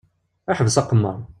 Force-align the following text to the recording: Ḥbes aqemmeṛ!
Ḥbes 0.57 0.75
aqemmeṛ! 0.81 1.17